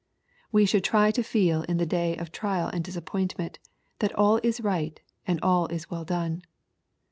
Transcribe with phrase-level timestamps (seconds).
[0.51, 3.59] We should try to feel in the day of trial and disappointment,
[3.99, 6.41] that all is right and all is well done.